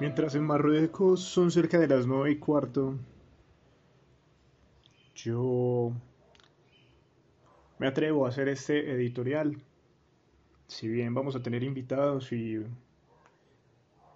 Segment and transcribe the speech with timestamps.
[0.00, 2.94] Mientras en Marruecos son cerca de las nueve y cuarto,
[5.16, 5.92] yo
[7.80, 9.60] me atrevo a hacer este editorial.
[10.68, 12.64] Si bien vamos a tener invitados y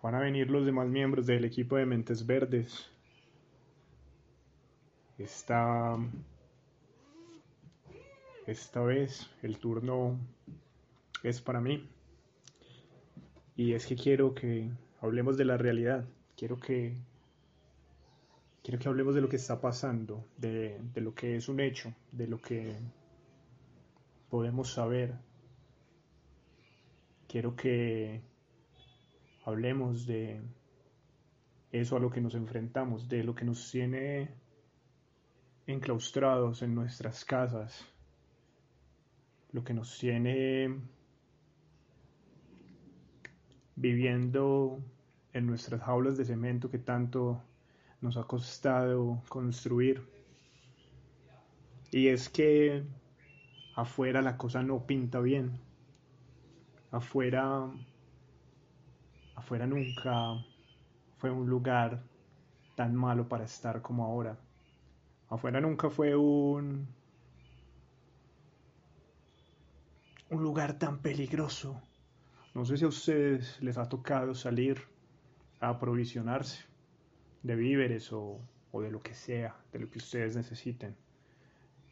[0.03, 2.89] van a venir los demás miembros del equipo de Mentes Verdes,
[5.19, 5.99] esta,
[8.47, 10.17] esta vez el turno
[11.25, 11.89] es para mí.
[13.57, 14.71] Y es que quiero que
[15.03, 16.09] hablemos de la realidad.
[16.37, 16.97] Quiero que
[18.63, 21.93] quiero que hablemos de lo que está pasando, de, de lo que es un hecho,
[22.13, 22.79] de lo que
[24.31, 25.15] podemos saber.
[27.29, 28.23] Quiero que
[29.45, 30.41] hablemos de
[31.73, 34.31] eso a lo que nos enfrentamos, de lo que nos tiene
[35.67, 37.85] enclaustrados en nuestras casas,
[39.51, 40.81] lo que nos tiene
[43.75, 44.81] viviendo
[45.33, 47.43] en nuestras jaulas de cemento que tanto
[48.01, 50.03] nos ha costado construir.
[51.91, 52.85] Y es que
[53.75, 55.61] afuera la cosa no pinta bien.
[56.91, 57.71] Afuera
[59.35, 60.45] afuera nunca
[61.19, 62.03] fue un lugar
[62.77, 64.39] tan malo para estar como ahora.
[65.29, 66.89] Afuera nunca fue un
[70.31, 71.83] un lugar tan peligroso
[72.55, 74.92] no sé si a ustedes les ha tocado salir
[75.69, 76.65] aprovisionarse
[77.43, 78.41] de víveres o,
[78.75, 80.97] de lo que sea, de lo que ustedes necesiten.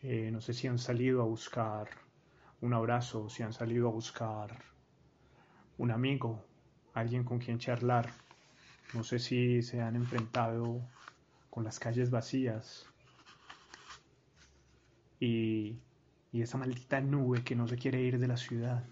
[0.03, 1.89] Eh, no sé si han salido a buscar
[2.61, 4.59] un abrazo, si han salido a buscar
[5.79, 6.45] un amigo,
[6.95, 8.11] alguien con quien charlar.
[8.95, 10.81] No sé si se han enfrentado
[11.49, 12.87] con las calles vacías
[15.19, 15.79] y,
[16.33, 18.85] y esa maldita nube que no se quiere ir de la ciudad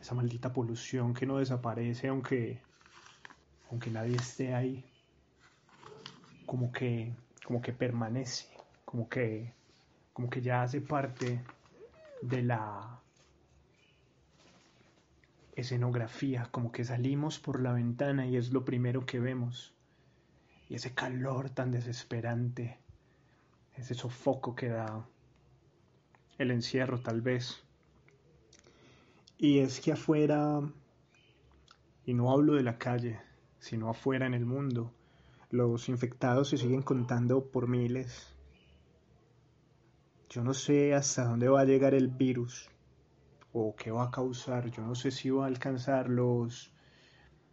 [0.00, 2.60] esa maldita polución que no desaparece aunque,
[3.70, 4.84] aunque nadie esté ahí,
[6.44, 7.14] como que,
[7.44, 8.48] como que permanece,
[8.84, 9.54] como que,
[10.12, 11.40] como que ya hace parte
[12.22, 13.00] de la
[15.54, 19.72] escenografía, como que salimos por la ventana y es lo primero que vemos.
[20.68, 22.78] Y ese calor tan desesperante,
[23.76, 25.06] ese sofoco que da
[26.38, 27.62] el encierro tal vez.
[29.38, 30.60] Y es que afuera,
[32.04, 33.29] y no hablo de la calle,
[33.60, 34.92] sino afuera en el mundo,
[35.50, 38.34] los infectados se siguen contando por miles.
[40.28, 42.68] Yo no sé hasta dónde va a llegar el virus
[43.52, 44.70] o qué va a causar.
[44.70, 46.72] Yo no sé si va a alcanzar los,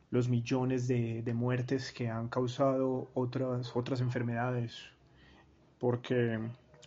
[0.09, 4.75] los millones de, de muertes que han causado otras, otras enfermedades.
[5.79, 6.39] Porque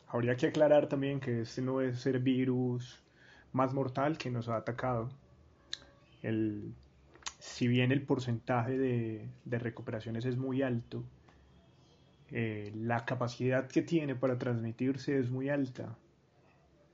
[0.09, 3.03] habría que aclarar también que este no es el virus
[3.53, 5.11] más mortal que nos ha atacado.
[6.23, 6.75] El,
[7.41, 11.03] si bien el porcentaje de, recuperaciones es muy alto,
[12.31, 15.97] eh, la capacidad que tiene para transmitirse es muy alta.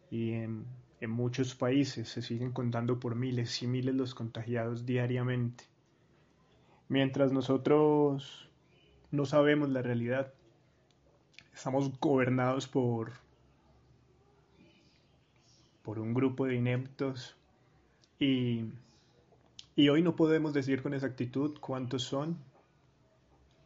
[0.08, 0.64] Y en,
[1.00, 5.64] en muchos países se siguen contando por miles y miles los contagiados diariamente.
[6.88, 8.48] Mientras nosotros
[9.10, 10.32] no sabemos la realidad,
[11.52, 13.12] estamos gobernados por
[15.82, 17.36] por un grupo de ineptos
[18.18, 18.64] y,
[19.78, 22.38] y hoy no podemos decir con exactitud cuántos son.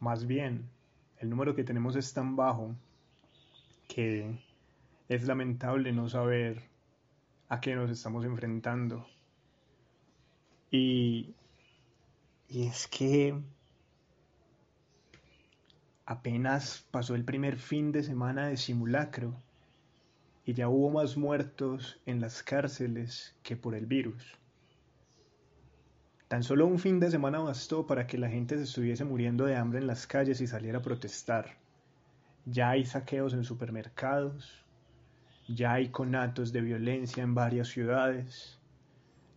[0.01, 0.69] Más bien,
[1.19, 2.75] el número que tenemos es tan bajo
[3.87, 4.37] que
[5.07, 6.63] es lamentable no saber
[7.47, 9.07] a qué nos estamos enfrentando.
[10.69, 11.33] Y,
[12.49, 13.41] y es que
[16.05, 19.33] apenas pasó el primer fin de semana de simulacro
[20.45, 24.40] y ya hubo más muertos en las cárceles que por el virus.
[26.31, 29.57] Tan solo un fin de semana bastó para que la gente se estuviese muriendo de
[29.57, 31.57] hambre en las calles y saliera a protestar.
[32.45, 34.65] Ya hay saqueos en supermercados,
[35.49, 38.57] ya hay conatos de violencia en varias ciudades,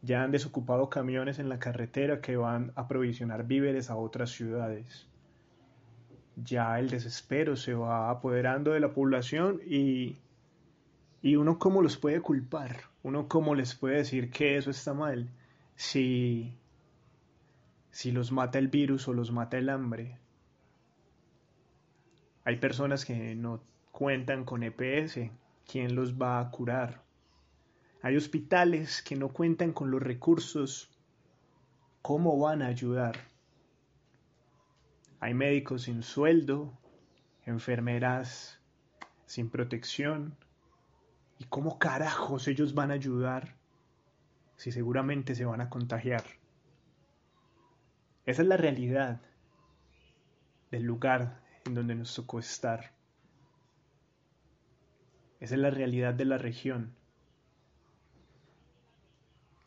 [0.03, 5.09] ya han desocupado camiones en la carretera que van a provisionar víveres a otras ciudades.
[6.37, 10.17] Ya el desespero se va apoderando de la población y
[11.23, 15.29] y uno cómo los puede culpar, uno cómo les puede decir que eso está mal,
[15.75, 16.57] si,
[17.95, 20.19] si los mata el virus o los mata el hambre.
[22.43, 23.63] Hay personas que no
[23.93, 25.31] cuentan con EPS,
[25.65, 27.05] ¿quién los va a curar?
[28.03, 30.91] Hay hospitales que no cuentan con los recursos,
[32.03, 33.17] ¿cómo van a ayudar?
[35.21, 36.77] Hay médicos sin sueldo,
[37.47, 38.59] enfermeras
[39.25, 40.37] sin protección,
[41.39, 43.55] ¿Y cómo carajos ellos van a ayudar
[44.57, 46.25] si seguramente se van a contagiar?
[48.27, 49.21] Esa es la realidad
[50.71, 52.93] del lugar en donde nos tocó estar.
[55.41, 56.95] Esa es la realidad de la región.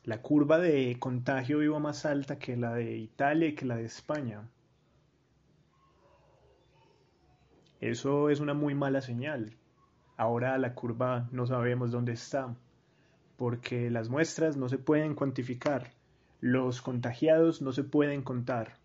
[0.03, 3.85] La curva de contagio iba más alta que la de Italia y que la de
[3.85, 4.49] España.
[7.79, 9.55] Eso es una muy mala señal.
[10.15, 12.55] Ahora la curva no sabemos dónde está,
[13.35, 15.91] porque las muestras no se pueden cuantificar,
[16.41, 18.77] los contagiados no se pueden contar.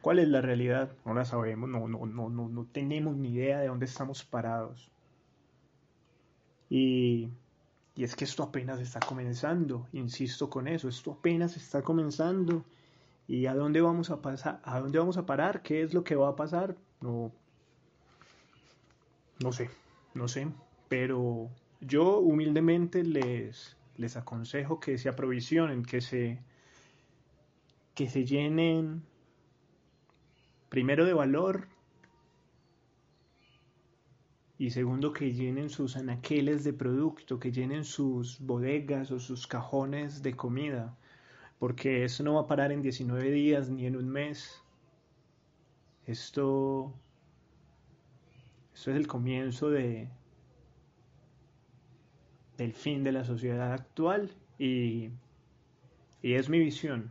[0.00, 0.92] ¿Cuál es la realidad?
[1.04, 4.90] No la sabemos, no, no, no, no, tenemos ni idea de dónde estamos parados.
[6.70, 7.28] Y,
[7.94, 12.64] y es que esto apenas está comenzando, insisto con eso, esto apenas está comenzando.
[13.28, 14.60] ¿Y a dónde vamos a pasar?
[14.64, 15.62] ¿A dónde vamos a parar?
[15.62, 16.76] ¿Qué es lo que va a pasar?
[17.00, 17.30] No,
[19.42, 19.70] no sé,
[20.14, 20.48] no sé,
[20.88, 21.48] pero
[21.80, 26.42] yo humildemente les, les aconsejo que se aprovisionen, que se,
[27.94, 29.02] que se llenen
[30.70, 31.68] primero de valor
[34.56, 40.22] y segundo que llenen sus anaqueles de producto, que llenen sus bodegas o sus cajones
[40.22, 40.96] de comida,
[41.58, 44.62] porque eso no va a parar en 19 días ni en un mes.
[46.06, 46.94] Esto,
[48.74, 50.08] esto es el comienzo de,
[52.60, 55.08] del fin de la sociedad actual y,
[56.20, 57.10] y es mi visión.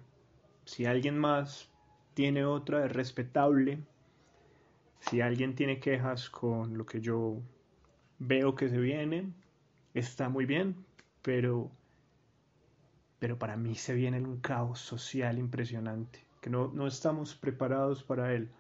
[0.64, 1.72] Si alguien más
[2.14, 3.80] tiene otra, es respetable.
[5.00, 7.42] Si alguien tiene quejas con lo que yo
[8.20, 9.34] veo que se viene,
[9.96, 10.76] está muy bien,
[11.24, 11.72] pero,
[13.18, 18.36] pero para mí se viene un caos social impresionante, que no, no estamos preparados para
[18.36, 18.52] él.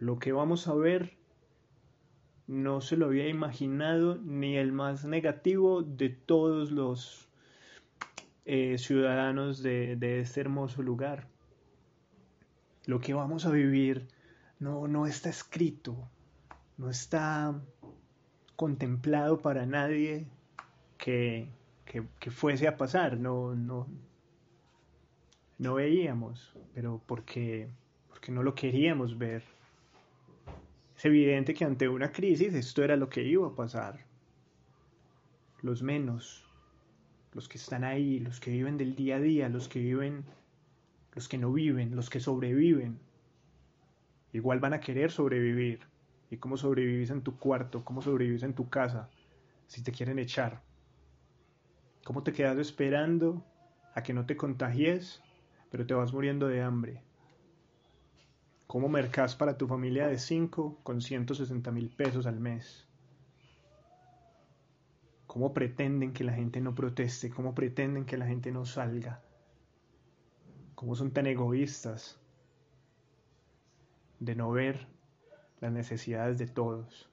[0.00, 1.17] Lo que vamos a ver
[2.48, 7.28] no se lo había imaginado ni el más negativo de todos los
[8.46, 11.28] eh, ciudadanos de, este hermoso lugar.
[12.86, 14.08] Lo que vamos a vivir
[14.58, 15.94] no, no está escrito,
[16.78, 17.54] no está
[18.56, 20.26] contemplado para nadie
[20.96, 21.50] que,
[21.84, 23.86] que, que fuese a pasar, no, no,
[25.58, 27.68] no veíamos, pero porque,
[28.08, 29.57] porque no lo queríamos ver.
[30.98, 34.04] Es evidente que ante una crisis esto era lo que iba a pasar.
[35.62, 36.44] Los menos,
[37.34, 40.24] los que están ahí, los que viven del día a día, los que viven,
[41.14, 42.98] los que no viven, los que sobreviven,
[44.32, 45.86] igual van a querer sobrevivir.
[46.32, 47.84] ¿Y cómo sobrevivís en tu cuarto?
[47.84, 49.08] ¿Cómo sobrevivís en tu casa?
[49.68, 50.62] Si te quieren echar.
[52.02, 53.46] ¿Cómo te quedas esperando
[53.94, 55.22] a que no te contagies,
[55.70, 57.07] pero te vas muriendo de hambre?
[58.68, 62.86] ¿Cómo mercas para tu familia de 5 con 160 mil pesos al mes?
[65.26, 67.30] ¿Cómo pretenden que la gente no proteste?
[67.30, 69.22] ¿Cómo pretenden que la gente no salga?
[70.74, 72.20] ¿Cómo son tan egoístas
[74.20, 74.86] de no ver
[75.62, 77.08] las necesidades de todos?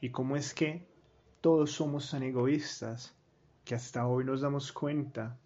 [0.00, 0.84] ¿Y cómo es que
[1.40, 3.14] todos somos tan egoístas
[3.64, 5.38] que hasta hoy nos damos cuenta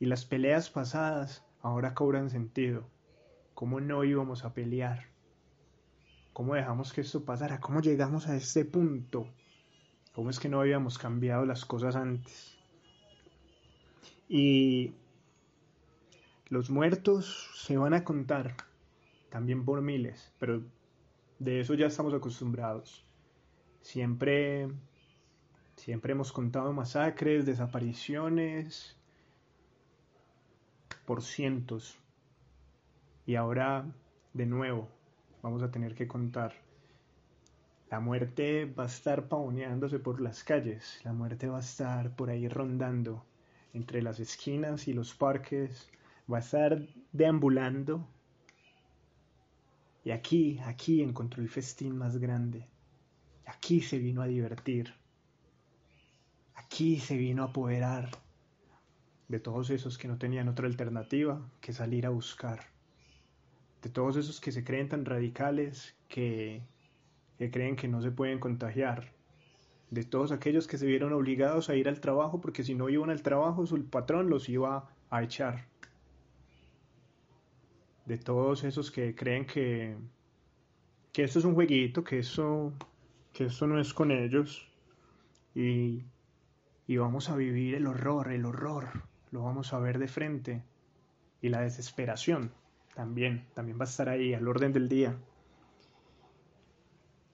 [0.00, 2.95] y las peleas pasadas ahora cobran sentido?
[3.56, 5.06] ¿Cómo no íbamos a pelear?
[6.34, 7.58] ¿Cómo dejamos que esto pasara?
[7.58, 9.26] ¿Cómo llegamos a este punto?
[10.12, 12.58] ¿Cómo es que no habíamos cambiado las cosas antes?
[14.28, 14.92] Y
[16.50, 18.58] los muertos se van a contar
[19.30, 20.62] también por miles, pero
[21.38, 23.06] de eso ya estamos acostumbrados.
[23.80, 24.68] Siempre,
[25.76, 28.98] siempre hemos contado masacres, desapariciones
[31.06, 31.98] por cientos.
[33.26, 33.84] Y ahora,
[34.34, 34.88] de nuevo,
[35.42, 36.54] vamos a tener que contar.
[37.90, 42.30] La muerte va a estar pavoneándose por las calles, la muerte va a estar por
[42.30, 43.24] ahí rondando
[43.74, 45.90] entre las esquinas y los parques,
[46.32, 46.80] va a estar
[47.12, 48.06] deambulando.
[50.04, 52.68] Y aquí, aquí encontró el festín más grande.
[53.44, 54.94] Aquí se vino a divertir.
[56.54, 58.10] Aquí se vino a apoderar
[59.26, 62.75] de todos esos que no tenían otra alternativa que salir a buscar
[63.86, 66.60] de todos esos que se creen tan radicales que,
[67.38, 69.12] que creen que no se pueden contagiar,
[69.92, 73.10] de todos aquellos que se vieron obligados a ir al trabajo porque si no iban
[73.10, 75.68] al trabajo su patrón los iba a echar,
[78.06, 79.96] de todos esos que creen que,
[81.12, 82.72] que esto es un jueguito, que eso,
[83.32, 84.68] que esto no es con ellos
[85.54, 86.02] y,
[86.88, 90.64] y vamos a vivir el horror, el horror, lo vamos a ver de frente
[91.40, 92.50] y la desesperación
[92.96, 95.14] también, también va a estar ahí al orden del día.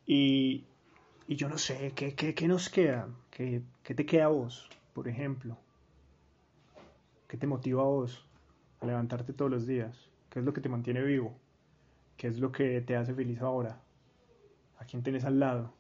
[0.05, 0.65] Y,
[1.29, 3.09] y yo no sé, ¿qué, qué, qué nos queda?
[3.31, 5.57] ¿Qué, ¿Qué, te queda a vos, por ejemplo?
[7.29, 8.29] ¿Qué te motiva a vos
[8.81, 10.11] a levantarte todos los días?
[10.31, 11.39] ¿Qué es lo que te mantiene vivo?
[12.17, 13.81] ¿Qué es lo que te hace feliz ahora?
[14.79, 15.73] ¿A quién tenés al lado?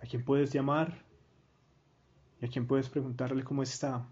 [0.00, 1.02] ¿A quién puedes llamar?
[2.40, 4.06] ¿Y a quién puedes preguntarle cómo está?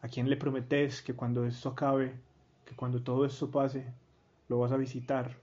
[0.00, 2.14] ¿A quién le prometes que cuando esto acabe,
[2.64, 3.92] que cuando todo esto pase,
[4.48, 5.36] lo vas a visitar?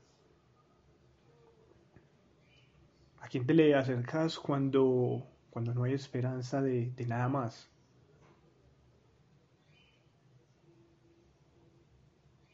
[3.19, 7.69] ¿A quién te le acercas cuando, cuando no hay esperanza de, de nada más?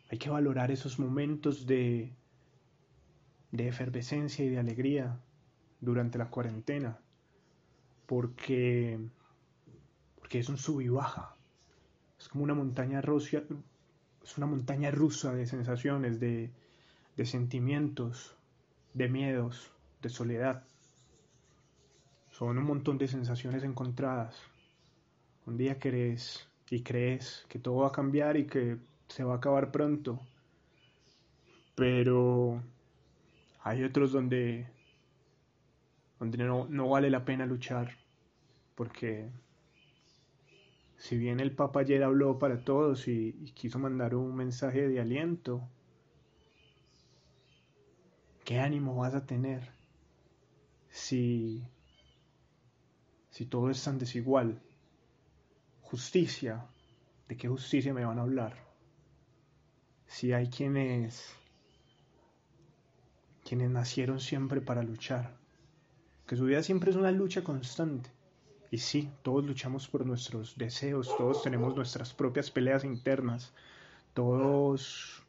[0.10, 2.14] Hay que valorar esos momentos de,
[3.52, 5.20] de efervescencia y de alegría
[5.80, 7.00] durante la cuarentena,
[8.06, 9.00] porque,
[10.18, 11.36] porque es un sub y baja,
[12.22, 13.42] es como una montaña rusa,
[14.24, 16.52] es una montaña rusa de sensaciones, de,
[17.18, 18.36] de sentimientos,
[18.94, 19.72] de miedos,
[20.04, 20.64] de soledad.
[22.30, 24.40] Son un montón de sensaciones encontradas.
[25.48, 29.38] Un día crees y crees que todo va a cambiar y que se va a
[29.38, 30.20] acabar pronto.
[31.74, 32.62] Pero
[33.62, 34.68] hay otros donde,
[36.20, 37.98] donde no, no vale la pena luchar.
[38.76, 39.32] Porque
[41.02, 45.68] si bien el Papa ayer habló para todos y, quiso mandar un mensaje de aliento,
[48.46, 49.72] ¿qué ánimo vas a tener
[50.90, 51.64] si,
[53.32, 54.62] si todo es tan desigual?
[55.82, 56.68] Justicia,
[57.28, 58.72] ¿de qué justicia me van a hablar?
[60.06, 61.34] si hay quienes
[63.46, 65.36] quienes nacieron siempre para luchar,
[66.28, 68.12] que su vida siempre es una lucha constante.
[68.72, 73.54] Y sí, todos luchamos por nuestros deseos, todos tenemos nuestras propias peleas internas,
[74.16, 75.22] todos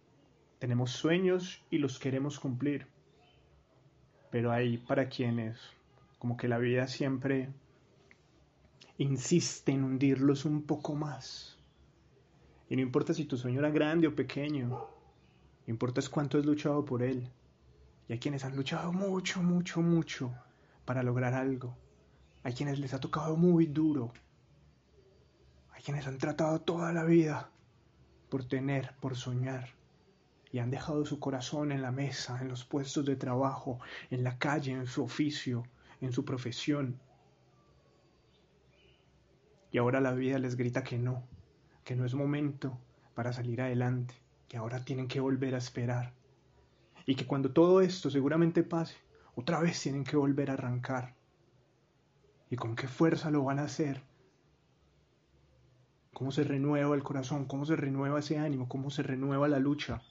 [0.58, 2.86] tenemos sueños y los queremos cumplir.
[4.30, 5.58] Pero hay para quienes
[6.18, 7.50] como que la vida siempre
[8.96, 11.58] insiste en hundirlos un poco más
[12.72, 16.46] y no importa si tu sueño era grande o pequeño, lo importa es cuánto has
[16.46, 17.28] luchado por él.
[18.08, 20.32] Y hay quienes han luchado mucho, mucho, mucho
[20.86, 21.76] para lograr algo.
[22.42, 24.12] Hay quienes les ha tocado muy duro.
[25.72, 27.50] Hay quienes han tratado toda la vida
[28.28, 29.68] por tener, por soñar.
[30.50, 33.80] Y han dejado su corazón en la mesa, en los puestos de trabajo,
[34.10, 35.64] en la calle, en su oficio,
[36.00, 37.00] en su profesión.
[39.70, 41.22] Y ahora la vida les grita que no,
[41.84, 42.78] que no es momento
[43.14, 44.14] para salir adelante,
[44.48, 46.12] que ahora tienen que volver a esperar
[47.06, 48.96] y que cuando todo esto seguramente pase,
[49.34, 51.14] otra vez tienen que volver a arrancar.
[52.52, 54.02] ¿Y con qué fuerza lo van a hacer?
[56.12, 57.46] ¿Cómo se renueva el corazón?
[57.46, 58.68] ¿Cómo se renueva ese ánimo?
[58.68, 60.02] ¿Cómo se renueva la lucha?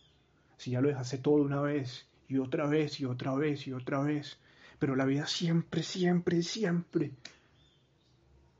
[0.58, 4.02] Si ya lo dejaste todo una vez y otra vez y otra vez y otra
[4.02, 4.40] vez,
[4.80, 7.12] pero la vida siempre, siempre, siempre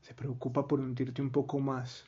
[0.00, 2.06] se preocupa por hundirte un poco más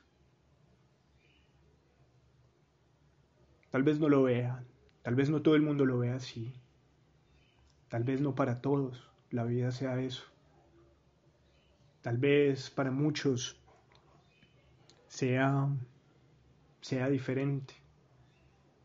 [3.73, 4.65] Tal vez no lo vean,
[5.03, 6.55] tal vez no todo el mundo lo vea así,
[7.89, 10.23] tal vez no para todos la vida sea eso,
[12.05, 13.57] tal vez para muchos
[15.09, 15.69] sea,
[16.83, 17.73] sea diferente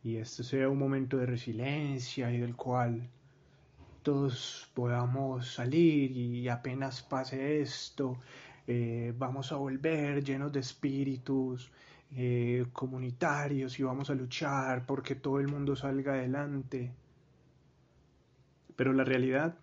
[0.05, 3.09] y este sea un momento de resiliencia y del cual
[4.03, 8.21] todos podamos salir y apenas pase esto,
[8.67, 11.73] eh, vamos a volver llenos de espíritus,
[12.15, 16.93] eh, comunitarios y vamos a luchar porque todo el mundo salga adelante.
[18.77, 19.57] Pero la realidad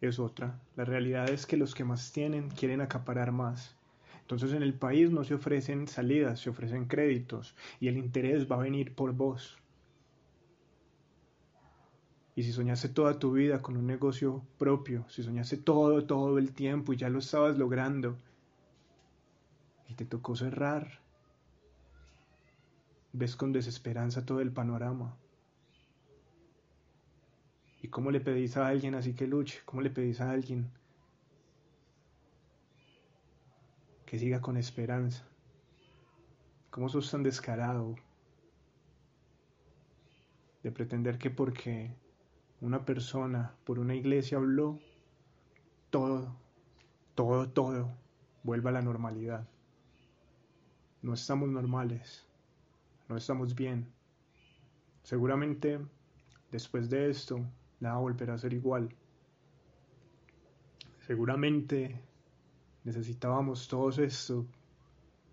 [0.00, 0.60] es otra.
[0.76, 3.76] La realidad es que los que más tienen quieren acaparar más.
[4.20, 8.56] Entonces en el país no se ofrecen salidas, se ofrecen créditos y el interés va
[8.56, 9.58] a venir por vos.
[12.36, 16.52] Y si soñaste toda tu vida con un negocio propio, si soñaste todo, todo el
[16.52, 18.16] tiempo y ya lo estabas logrando
[19.88, 21.00] y te tocó cerrar,
[23.12, 25.16] ves con desesperanza todo el panorama.
[27.88, 29.62] ¿Y cómo le pedís a alguien así que luche?
[29.64, 30.70] ¿Cómo le pedís a alguien
[34.04, 35.26] que siga con esperanza?
[36.68, 37.94] ¿Cómo sos tan descarado
[40.62, 41.96] de pretender que porque
[42.60, 44.78] una persona por una iglesia habló,
[45.88, 46.36] todo,
[47.14, 47.96] todo, todo
[48.42, 49.48] vuelva a la normalidad?
[51.00, 52.26] No estamos normales
[53.08, 53.90] no estamos bien.
[55.04, 55.80] Seguramente
[56.50, 58.94] después de esto nada volverá a ser igual.
[61.06, 62.00] Seguramente
[62.84, 64.46] necesitábamos todos esto,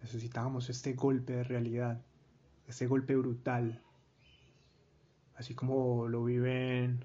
[0.01, 2.01] necesitábamos este golpe de realidad,
[2.67, 3.81] este golpe brutal,
[5.35, 7.03] así como lo viven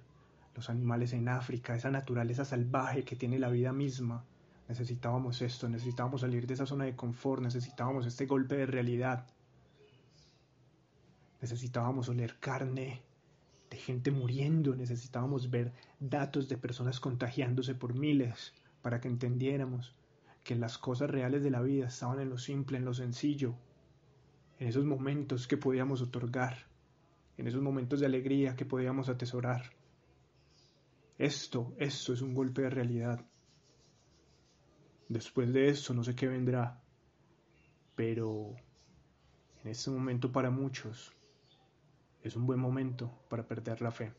[0.54, 4.25] los animales en África, esa naturaleza salvaje que tiene la vida misma.
[4.68, 9.26] Necesitábamos esto, necesitábamos salir de esa zona de confort, necesitábamos este golpe de realidad
[11.40, 13.02] necesitábamos oler carne
[13.71, 19.95] de gente muriendo, necesitábamos ver datos de personas contagiándose por miles para que entendiéramos
[20.43, 23.55] que las cosas reales de la vida estaban en lo simple, en lo sencillo,
[24.59, 26.67] en esos momentos que podíamos otorgar,
[27.37, 29.62] en esos momentos de alegría que podíamos atesorar.
[31.17, 33.25] Esto, esto es un golpe de realidad.
[35.09, 36.83] Después de esto no sé qué vendrá,
[37.95, 38.57] pero
[39.62, 41.12] en este momento para muchos
[42.23, 44.12] es un buen momento para perder la fe.